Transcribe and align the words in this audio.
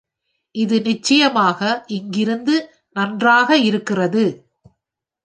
இது 0.55 0.77
நிச்சயமாக 0.81 1.59
இங்கிருந்து 1.87 2.55
நன்றாக 2.95 3.57
இருக்கிறது. 3.59 4.23